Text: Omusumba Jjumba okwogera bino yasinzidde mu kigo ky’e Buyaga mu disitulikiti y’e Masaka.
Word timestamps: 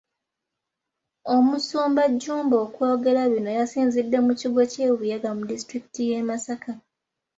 Omusumba 1.35 2.03
Jjumba 2.11 2.55
okwogera 2.65 3.21
bino 3.31 3.49
yasinzidde 3.59 4.17
mu 4.25 4.33
kigo 4.39 4.61
ky’e 4.71 4.89
Buyaga 4.97 5.29
mu 5.37 5.43
disitulikiti 5.49 6.01
y’e 6.09 6.21
Masaka. 6.27 6.71